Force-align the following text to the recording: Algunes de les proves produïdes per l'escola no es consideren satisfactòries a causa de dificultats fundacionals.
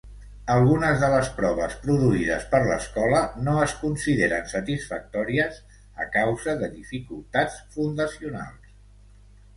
Algunes 0.51 0.95
de 1.01 1.09
les 1.15 1.27
proves 1.41 1.75
produïdes 1.83 2.47
per 2.53 2.61
l'escola 2.69 3.19
no 3.49 3.53
es 3.65 3.75
consideren 3.83 4.49
satisfactòries 4.55 5.61
a 6.07 6.11
causa 6.19 6.57
de 6.63 6.71
dificultats 6.79 7.61
fundacionals. 7.77 8.77